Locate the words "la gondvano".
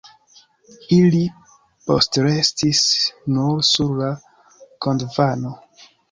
3.99-5.53